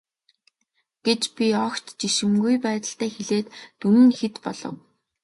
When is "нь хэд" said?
4.05-4.35